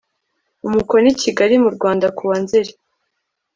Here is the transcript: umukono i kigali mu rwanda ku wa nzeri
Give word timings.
umukono 0.67 1.07
i 1.11 1.15
kigali 1.21 1.55
mu 1.63 1.69
rwanda 1.75 2.05
ku 2.17 2.23
wa 2.29 2.37
nzeri 2.43 2.71